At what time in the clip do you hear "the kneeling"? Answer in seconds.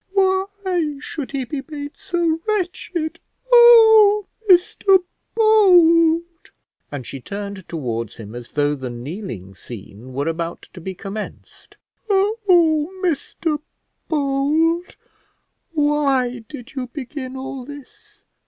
8.73-9.53